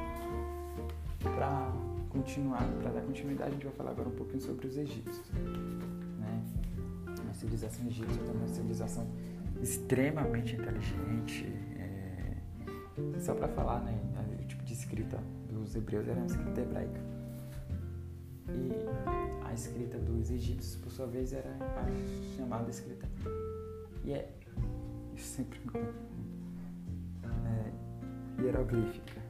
Para 1.36 1.90
continuar, 2.12 2.67
para 2.82 2.91
dar 2.91 3.02
continuidade, 3.02 3.50
a 3.50 3.54
gente 3.54 3.65
vai 3.65 3.74
falar 3.74 3.91
agora 3.91 4.10
um 4.10 4.15
pouquinho 4.15 4.41
sobre 4.41 4.67
os 4.67 4.78
egípcios. 4.78 5.30
Né? 5.32 6.43
A 7.30 7.34
civilização 7.34 7.88
egípcia 7.88 8.21
é 8.21 8.32
uma 8.32 8.47
civilização 8.47 9.08
extremamente 9.62 10.56
inteligente, 10.56 11.45
só 13.19 13.34
para 13.34 13.47
falar, 13.50 13.82
né, 13.82 13.97
o 14.41 14.45
tipo 14.47 14.63
de 14.63 14.74
escrita 14.74 15.17
dos 15.50 15.76
hebreus 15.76 16.08
era 16.08 16.17
uma 16.17 16.26
escrita 16.26 16.62
hebraica. 16.62 17.02
E 18.50 19.45
a 19.45 19.54
escrita 19.54 19.97
dos 19.97 20.30
egípcios, 20.30 20.76
por 20.76 20.91
sua 20.91 21.08
vez, 21.08 21.32
era 21.32 21.50
a 21.50 22.36
chamada 22.36 22.69
escrita 22.69 23.08
e 24.04 24.13
é 24.13 24.30
sempre 25.15 25.60
me 25.60 25.80
é, 27.30 28.41
hieroglífica. 28.41 29.21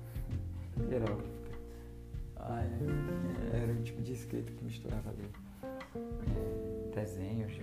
Hieroglífica. 0.89 1.41
Ah, 2.44 2.64
é, 2.64 3.64
era 3.64 3.72
um 3.72 3.82
tipo 3.84 4.02
de 4.02 4.14
escrita 4.14 4.52
que 4.52 4.64
misturava 4.64 5.10
ali 5.10 5.30
é, 5.64 6.96
desenhos 6.96 7.52
de 7.54 7.62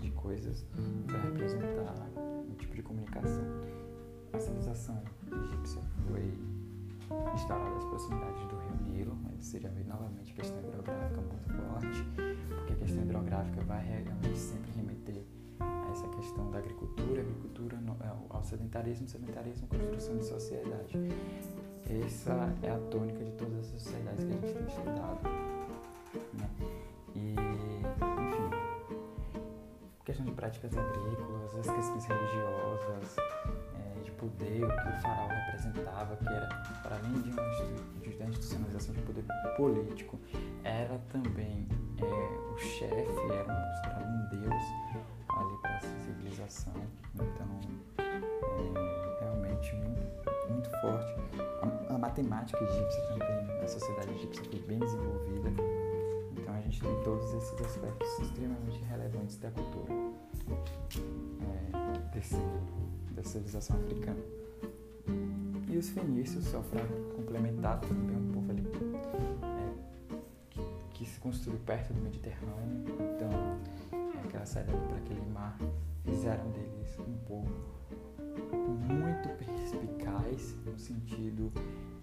de 0.00 0.10
coisas 0.10 0.66
para 1.06 1.18
representar 1.20 1.94
um 2.16 2.54
tipo 2.56 2.74
de 2.74 2.82
comunicação. 2.82 3.44
A 4.32 4.38
civilização 4.38 5.02
egípcia 5.32 5.80
foi 6.06 6.34
instalada 7.34 7.70
nas 7.70 7.84
proximidades 7.84 8.46
do 8.46 8.56
rio 8.56 8.92
Nilo, 8.92 9.18
onde 9.32 9.44
você 9.44 9.58
já 9.58 9.68
vê 9.70 9.82
novamente 9.84 10.32
a 10.32 10.34
questão 10.34 10.60
hidrográfica 10.60 11.20
muito 11.20 11.48
forte, 11.48 12.04
porque 12.56 12.72
a 12.72 12.76
questão 12.76 13.02
hidrográfica 13.02 13.60
vai 13.62 13.84
realmente 13.84 14.38
sempre 14.38 14.70
remeter 14.72 15.24
a 15.60 15.90
essa 15.90 16.06
questão 16.08 16.50
da 16.50 16.58
agricultura, 16.58 17.22
agricultura 17.22 17.78
é, 18.02 18.08
ao 18.28 18.42
sedentarismo, 18.44 19.08
sedentarismo, 19.08 19.66
construção 19.68 20.18
de 20.18 20.24
sociedade. 20.24 20.98
Essa 21.88 22.54
é 22.62 22.70
a 22.70 22.78
tônica 22.90 23.24
de 23.24 23.32
todas 23.32 23.58
as 23.58 23.66
sociedades 23.66 24.24
que 24.24 24.30
a 24.30 24.34
gente 24.34 24.54
tem 24.54 24.66
estudado. 24.66 25.20
Né? 26.34 26.50
E, 27.14 27.32
enfim, 27.32 28.50
questão 30.04 30.26
de 30.26 30.32
práticas 30.32 30.76
agrícolas, 30.76 31.56
as 31.56 31.70
questões 31.74 32.04
religiosas, 32.04 33.16
poder, 34.18 34.64
o 34.64 34.68
que 34.68 34.88
o 34.88 35.00
faraó 35.00 35.28
representava, 35.28 36.16
que 36.16 36.28
era, 36.28 36.48
para 36.82 36.96
além 36.96 37.22
de 37.22 37.30
uma 37.30 38.28
institucionalização 38.28 38.94
de 38.94 39.00
poder 39.02 39.24
político, 39.56 40.18
era 40.64 40.98
também 41.10 41.66
é, 41.98 42.52
o 42.52 42.58
chefe, 42.58 43.32
era 43.32 43.44
considerado 43.44 44.06
um 44.06 44.28
deus 44.28 44.62
ali 45.28 45.56
para 45.62 45.76
essa 45.76 45.98
civilização. 46.04 46.74
Então, 47.14 47.60
é 47.98 49.24
realmente 49.24 49.74
muito, 49.76 50.50
muito 50.50 50.70
forte. 50.80 51.47
Matemática 52.08 52.64
egípcia 52.64 53.02
também, 53.02 53.60
a 53.62 53.68
sociedade 53.68 54.10
egípcia 54.12 54.42
foi 54.44 54.60
bem 54.60 54.78
desenvolvida. 54.78 55.50
Então, 56.32 56.54
a 56.54 56.60
gente 56.62 56.80
tem 56.80 57.02
todos 57.04 57.34
esses 57.34 57.60
aspectos 57.60 58.08
extremamente 58.20 58.82
relevantes 58.84 59.36
da 59.36 59.50
cultura 59.50 59.92
é, 61.42 62.14
desse 62.14 62.36
da 63.10 63.22
civilização 63.22 63.76
africana. 63.76 64.18
E 65.68 65.76
os 65.76 65.90
fenícios, 65.90 66.46
só 66.46 66.60
para 66.60 66.82
complementar 67.14 67.78
também 67.80 68.16
um 68.16 68.32
pouco 68.32 68.52
ali, 68.52 68.66
é, 69.42 70.16
que, 70.48 70.62
que, 70.94 71.04
se 71.04 71.20
construiu 71.20 71.60
perto 71.66 71.92
do 71.92 72.00
Mediterrâneo, 72.00 72.86
então 72.88 73.30
é, 73.92 74.26
aquela 74.26 74.46
saída 74.46 74.72
para 74.72 74.96
aquele 74.96 75.28
mar 75.30 75.58
fizeram 76.06 76.50
deles 76.52 76.98
um 77.00 77.18
povo 77.26 77.52
muito 78.88 79.28
perspicaz 79.44 80.56
no 80.64 80.78
sentido 80.78 81.52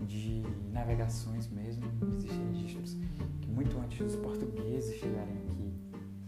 de 0.05 0.43
navegações 0.71 1.47
mesmo. 1.49 1.83
Existem 2.07 2.53
registros 2.53 2.97
que 3.41 3.49
muito 3.49 3.77
antes 3.79 3.99
dos 3.99 4.15
portugueses 4.15 4.95
chegarem 4.97 5.37
aqui, 5.37 5.73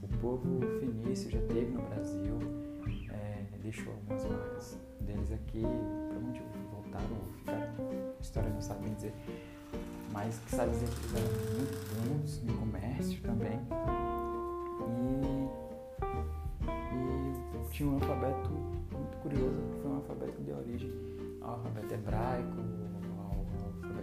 o 0.02 0.08
povo 0.20 0.60
fenício 0.80 1.30
já 1.30 1.42
teve 1.42 1.72
no 1.72 1.82
Brasil 1.84 2.58
deixou 3.68 3.92
algumas 3.92 4.24
marcas 4.24 4.80
deles 5.02 5.30
aqui, 5.30 5.62
algum 5.66 6.28
motivo 6.28 6.46
voltaram 6.72 7.18
ou 7.18 7.34
ficaram, 7.34 7.68
a 8.18 8.22
história 8.22 8.50
não 8.50 8.62
sabe 8.62 8.90
dizer, 8.92 9.14
mas 10.14 10.40
que 10.40 10.52
sabe 10.56 10.72
dizer 10.72 10.88
que 10.88 11.18
eram 11.18 11.28
muito 11.58 11.78
bons 12.22 12.44
no 12.44 12.54
comércio 12.58 13.22
também. 13.22 13.60
E, 14.88 15.26
e 16.96 17.70
tinha 17.72 17.90
um 17.90 17.96
alfabeto 17.96 18.50
muito 18.50 19.18
curioso, 19.18 19.58
que 19.58 19.82
foi 19.82 19.92
um 19.92 19.96
alfabeto 19.96 20.42
de 20.42 20.52
origem 20.52 20.94
ao 21.42 21.56
alfabeto 21.56 21.94
hebraico, 21.94 22.62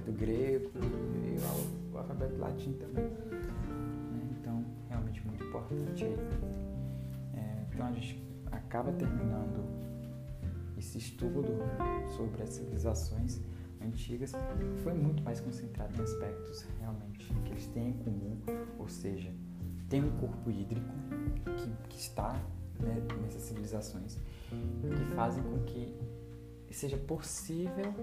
alfabeto 0.05 0.13
grego 0.13 0.71
e 0.77 1.95
ao 1.95 2.01
alfabeto 2.01 2.37
latim 2.39 2.73
também. 2.75 3.05
Né? 3.05 4.29
Então, 4.39 4.65
realmente 4.89 5.27
muito 5.27 5.45
importante. 5.45 6.05
É, 7.35 7.65
então 7.73 7.87
a 7.87 7.93
gente 7.93 8.23
acaba 8.53 8.93
terminando 8.93 9.65
esse 10.77 10.99
estudo 10.99 11.45
sobre 12.17 12.43
as 12.43 12.51
civilizações, 12.51 13.41
antigas, 13.81 14.33
foi 14.83 14.95
muito 14.95 15.23
mais 15.23 15.41
concentrado 15.41 15.97
em 15.99 16.03
aspectos 16.03 16.67
realmente 16.81 17.33
que 17.45 17.53
eles 17.53 17.67
têm 17.69 17.91
em 17.91 17.99
comum, 17.99 18.37
ou 18.79 18.89
seja, 18.89 19.31
tem 19.89 20.03
um 20.03 20.11
corpo 20.19 20.51
hídrico 20.51 20.93
que, 21.57 21.89
que 21.89 21.99
está 21.99 22.33
né, 22.81 22.97
nessas 23.23 23.43
civilizações, 23.43 24.19
que 24.49 25.15
fazem 25.15 25.43
com 25.43 25.59
que 25.61 25.95
seja 26.71 26.97
possível 26.97 27.95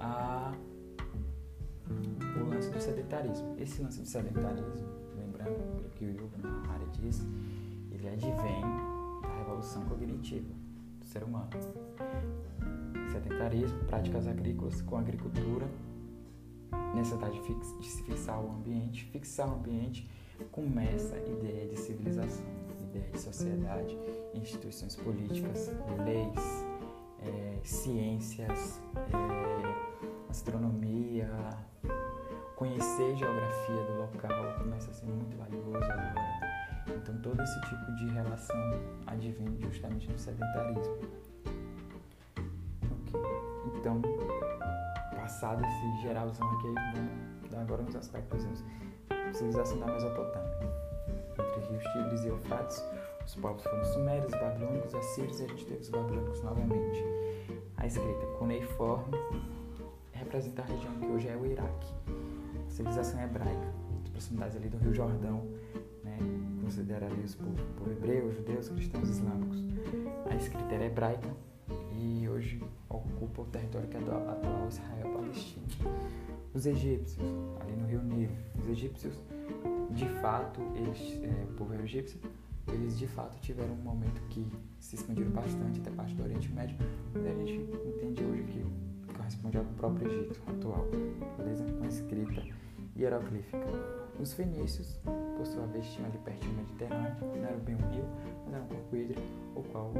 a, 0.00 0.52
o 2.40 2.44
lance 2.48 2.70
do 2.70 2.80
sedentarismo. 2.80 3.54
Esse 3.58 3.82
lance 3.82 4.00
do 4.00 4.06
sedentarismo, 4.06 4.88
lembrando 5.16 5.90
que 5.90 6.04
o 6.04 6.08
Yuval 6.08 6.40
Noah 6.42 6.86
diz, 6.92 7.26
ele 7.92 8.08
advém 8.08 8.62
da 9.22 9.38
revolução 9.38 9.84
cognitiva 9.84 10.52
do 10.98 11.06
ser 11.06 11.22
humano. 11.22 11.50
Sedentarismo, 13.12 13.78
práticas 13.84 14.26
agrícolas 14.26 14.80
com 14.82 14.96
agricultura, 14.96 15.68
necessidade 16.94 17.40
de 17.80 17.86
se 17.86 18.02
fixar 18.02 18.40
o 18.40 18.50
ambiente, 18.52 19.04
fixar 19.06 19.48
o 19.48 19.54
ambiente 19.56 20.08
começa 20.50 21.14
a 21.14 21.18
ideia 21.18 21.68
de 21.68 21.78
civilização, 21.78 22.44
ideia 22.90 23.10
de 23.10 23.20
sociedade, 23.20 23.98
instituições 24.34 24.96
políticas, 24.96 25.70
leis, 26.04 26.64
é, 27.22 27.58
ciências, 27.62 28.80
é, 28.96 29.89
astronomia, 30.30 31.28
conhecer 32.56 33.16
geografia 33.16 33.82
do 33.84 33.98
local 33.98 34.58
começa 34.58 34.90
a 34.90 34.94
ser 34.94 35.06
muito 35.06 35.36
valioso 35.36 35.76
agora. 35.76 36.14
Então 36.88 37.20
todo 37.20 37.42
esse 37.42 37.60
tipo 37.62 37.94
de 37.96 38.08
relação 38.10 38.80
advém 39.06 39.58
justamente 39.60 40.08
do 40.08 40.18
sedentarismo. 40.18 40.98
Okay. 43.08 43.20
Então, 43.76 44.00
passado 45.16 45.64
esse 45.64 46.02
geralzão 46.02 46.48
aqui, 46.52 46.66
vamos 46.66 47.50
dar 47.50 47.60
agora 47.62 47.82
uns 47.82 47.96
aspectos 47.96 48.46
civilização 49.32 49.78
da 49.78 49.86
Mesopotâmia. 49.86 50.50
Entre 51.38 51.70
rios 51.70 51.84
Tigres 51.92 52.24
e 52.24 52.28
Eufrates, 52.28 52.84
os 53.24 53.34
povos 53.36 53.62
foram 53.62 53.84
sumérios, 53.84 54.32
babilônicos, 54.32 54.94
assírios 54.94 55.40
e 55.40 55.44
a 55.44 55.48
gente 55.48 55.64
teve 55.66 55.80
os 55.80 55.88
babilônicos 55.88 56.42
novamente. 56.42 57.04
A 57.76 57.86
escrita 57.86 58.26
cuneiforme 58.38 59.16
representa 60.30 60.62
a 60.62 60.64
região 60.64 60.94
que 60.94 61.06
hoje 61.06 61.26
é 61.26 61.36
o 61.36 61.44
Iraque. 61.44 61.92
A 62.64 62.70
civilização 62.70 63.20
hebraica, 63.20 63.74
as 64.04 64.10
proximidades 64.10 64.56
ali 64.56 64.68
do 64.68 64.78
Rio 64.78 64.94
Jordão, 64.94 65.44
né, 66.04 66.18
considera 66.62 67.06
ali 67.06 67.24
os 67.24 67.34
povos, 67.34 67.60
povo 67.76 68.32
judeus, 68.32 68.68
cristãos 68.68 69.08
islâmicos. 69.08 69.58
A 70.30 70.36
escrita 70.36 70.72
era 70.72 70.84
hebraica 70.84 71.28
e 71.92 72.28
hoje 72.28 72.62
ocupa 72.88 73.42
o 73.42 73.44
território 73.46 73.88
que 73.88 73.96
é 73.96 74.00
do 74.00 74.12
atual 74.12 74.68
Israel-Palestina. 74.68 75.66
Os 76.54 76.64
egípcios, 76.64 77.26
ali 77.60 77.72
no 77.72 77.88
Rio 77.88 78.02
Nilo, 78.04 78.32
os 78.56 78.68
egípcios, 78.68 79.20
de 79.90 80.08
fato, 80.20 80.60
eles, 80.76 81.20
é, 81.24 81.44
o 81.50 81.54
povo 81.54 81.74
egípcio, 81.74 82.20
eles 82.68 82.96
de 82.96 83.08
fato 83.08 83.36
tiveram 83.40 83.74
um 83.74 83.82
momento 83.82 84.22
que 84.28 84.46
se 84.78 84.94
expandiram 84.94 85.30
bastante 85.32 85.80
até 85.80 85.90
parte 85.90 86.14
do 86.14 86.22
Oriente 86.22 86.52
Médio, 86.52 86.76
mas 87.12 87.26
a 87.26 87.30
gente 87.30 87.68
entende 87.84 88.22
hoje 88.22 88.44
que 88.44 88.89
corresponde 89.30 89.58
ao 89.58 89.64
próprio 89.76 90.10
Egito 90.10 90.40
atual, 90.48 90.86
beleza? 91.38 91.64
Com 91.64 91.84
escrita 91.86 92.42
hieroglífica. 92.96 93.66
Os 94.18 94.32
fenícios, 94.34 95.00
por 95.36 95.46
sua 95.46 95.66
vez, 95.66 95.86
tinham 95.86 96.08
ali 96.08 96.18
pertinho 96.18 96.52
o 96.52 96.56
Mediterrâneo, 96.56 97.16
não 97.20 97.44
era 97.44 97.56
bem 97.58 97.76
um 97.76 97.90
rio, 97.90 98.04
mas 98.44 98.54
era 98.54 98.62
um 98.62 98.66
corpo 98.66 98.96
hídrico, 98.96 99.22
o 99.54 99.62
qual 99.62 99.92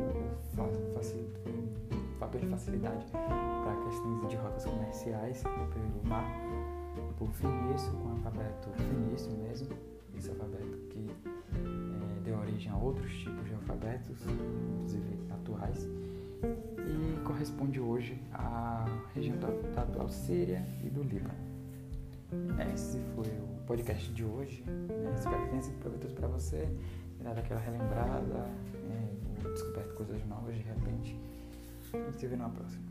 facilitou, 0.94 1.52
um 1.52 2.18
fator 2.18 2.40
de 2.40 2.46
facilidade 2.48 3.06
para 3.06 3.76
questões 3.84 4.28
de 4.28 4.36
rotas 4.36 4.64
comerciais 4.66 5.42
pelo 5.42 6.08
mar. 6.08 6.26
O 7.18 7.26
fenício, 7.26 7.92
com 7.92 8.08
o 8.08 8.10
alfabeto 8.12 8.70
fenício 8.70 9.30
mesmo, 9.32 9.68
esse 10.16 10.30
alfabeto 10.30 10.76
que 10.90 11.06
é, 11.08 12.20
deu 12.24 12.38
origem 12.38 12.72
a 12.72 12.76
outros 12.76 13.12
tipos 13.18 13.46
de 13.46 13.54
alfabetos, 13.54 14.18
inclusive 14.26 15.18
atuais, 15.30 15.88
e 16.42 17.20
corresponde 17.24 17.81
hoje 17.81 18.20
à 18.33 18.85
região 19.14 19.37
da, 19.38 19.48
da 19.74 19.83
atual 19.83 20.09
Síria 20.09 20.64
e 20.85 20.88
do 20.88 21.03
Líbano. 21.03 21.35
Esse 22.72 22.98
foi 23.14 23.26
o 23.26 23.64
podcast 23.66 24.11
de 24.12 24.24
hoje. 24.24 24.62
Né? 24.66 25.14
Espero 25.16 25.42
que 25.42 25.48
tenha 25.50 25.62
sido 25.62 25.79
proveitoso 25.81 26.14
para 26.14 26.29
você, 26.29 26.68
dado 27.22 27.38
aquela 27.38 27.61
relembrada, 27.61 28.46
né? 28.88 29.11
descoberto 29.42 29.94
coisas 29.94 30.24
novas 30.26 30.55
de 30.55 30.62
repente. 30.62 31.18
E 31.94 32.18
se 32.18 32.26
vê 32.26 32.37
numa 32.37 32.50
próxima. 32.50 32.85